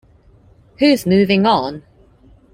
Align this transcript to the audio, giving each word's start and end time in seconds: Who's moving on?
Who's 0.79 1.05
moving 1.05 1.45
on? 1.45 1.83